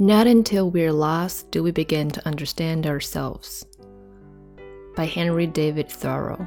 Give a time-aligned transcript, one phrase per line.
[0.00, 3.66] Not until we're lost do we begin to understand ourselves.
[4.94, 6.46] By Henry David Thoreau.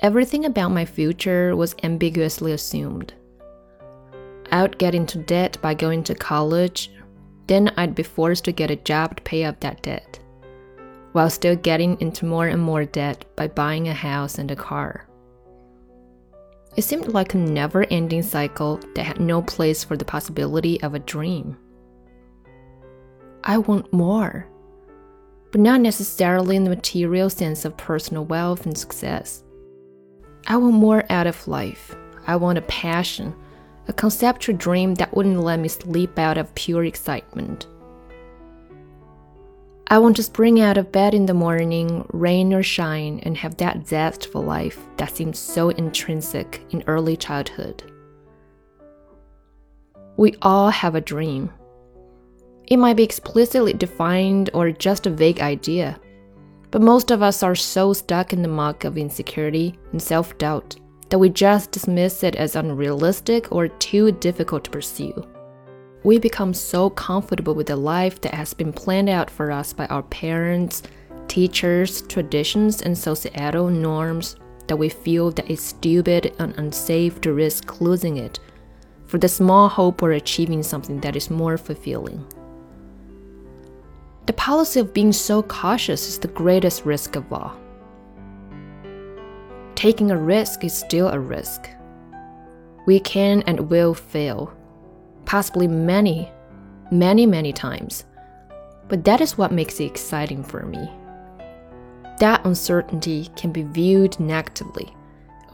[0.00, 3.14] Everything about my future was ambiguously assumed.
[4.50, 6.90] I would get into debt by going to college,
[7.46, 10.18] then I'd be forced to get a job to pay up that debt,
[11.12, 15.06] while still getting into more and more debt by buying a house and a car.
[16.74, 20.94] It seemed like a never ending cycle that had no place for the possibility of
[20.94, 21.56] a dream.
[23.44, 24.48] I want more,
[25.50, 29.42] but not necessarily in the material sense of personal wealth and success.
[30.46, 31.94] I want more out of life.
[32.26, 33.34] I want a passion,
[33.88, 37.66] a conceptual dream that wouldn't let me sleep out of pure excitement.
[39.92, 43.58] I want to spring out of bed in the morning, rain or shine, and have
[43.58, 47.82] that zest for life that seems so intrinsic in early childhood.
[50.16, 51.52] We all have a dream.
[52.68, 56.00] It might be explicitly defined or just a vague idea,
[56.70, 60.74] but most of us are so stuck in the muck of insecurity and self doubt
[61.10, 65.12] that we just dismiss it as unrealistic or too difficult to pursue
[66.04, 69.86] we become so comfortable with the life that has been planned out for us by
[69.86, 70.82] our parents,
[71.28, 74.36] teachers, traditions, and societal norms
[74.66, 78.40] that we feel that it's stupid and unsafe to risk losing it
[79.06, 82.24] for the small hope of achieving something that is more fulfilling.
[84.26, 87.56] The policy of being so cautious is the greatest risk of all.
[89.74, 91.68] Taking a risk is still a risk.
[92.86, 94.52] We can and will fail
[95.32, 96.30] possibly many,
[96.90, 98.04] many, many times.
[98.88, 100.90] But that is what makes it exciting for me.
[102.18, 104.94] That uncertainty can be viewed negatively,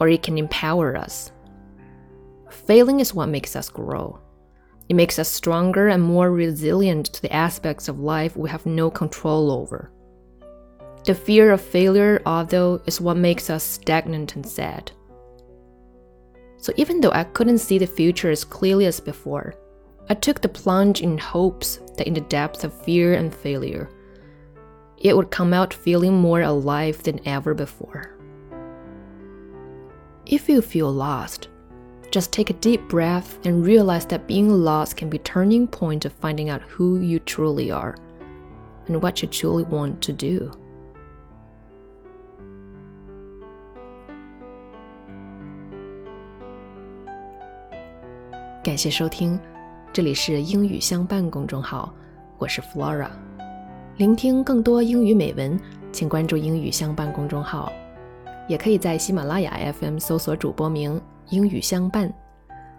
[0.01, 1.31] or it can empower us.
[2.51, 4.19] Failing is what makes us grow.
[4.89, 8.91] It makes us stronger and more resilient to the aspects of life we have no
[8.91, 9.93] control over.
[11.05, 14.91] The fear of failure, although, is what makes us stagnant and sad.
[16.57, 19.55] So even though I couldn't see the future as clearly as before,
[20.11, 23.91] I took the plunge in hopes that in the depths of fear and failure,
[24.97, 28.15] it would come out feeling more alive than ever before.
[30.27, 31.49] If you feel lost,
[32.11, 36.13] just take a deep breath and realize that being lost can be turning point of
[36.15, 37.97] finding out who you truly are
[38.87, 40.51] and what you truly want to do.
[48.65, 49.58] Thank
[49.91, 51.93] 这里是英语相伴公众号，
[52.37, 53.09] 我是 Flora。
[53.97, 55.59] 聆听更多英语美文，
[55.91, 57.73] 请关注英语相伴公众号，
[58.47, 61.01] 也可以在喜马拉雅 FM 搜索主播名
[61.31, 62.13] “英语相伴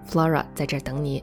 [0.08, 1.22] ”，Flora 在这儿等你。